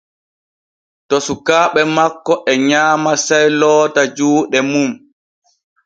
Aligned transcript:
To 1.07 1.15
sukaaɓe 1.25 1.81
makko 1.95 2.33
e 2.51 2.53
nyaama 2.67 3.11
sey 3.25 3.45
loota 3.59 4.01
juuɗe 4.15 4.59
mum. 4.71 4.91